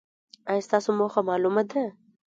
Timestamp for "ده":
1.71-1.83